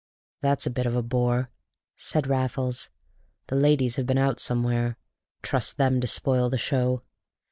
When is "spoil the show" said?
6.07-7.03